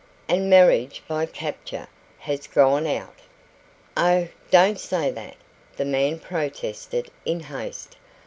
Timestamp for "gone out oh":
2.47-4.29